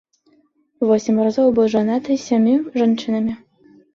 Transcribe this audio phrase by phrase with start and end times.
[0.91, 3.33] Восем разоў быў жанаты з сямю жанчынамі.